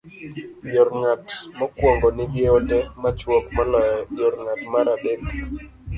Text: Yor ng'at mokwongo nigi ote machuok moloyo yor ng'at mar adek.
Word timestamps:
Yor 0.73 0.89
ng'at 0.99 1.25
mokwongo 1.59 2.07
nigi 2.15 2.41
ote 2.57 2.77
machuok 3.01 3.45
moloyo 3.55 3.97
yor 4.17 4.33
ng'at 4.43 4.61
mar 4.71 4.87
adek. 4.93 5.21